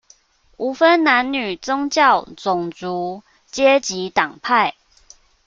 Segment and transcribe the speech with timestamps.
[0.57, 4.75] 無分男女、宗教、種族、階級、黨派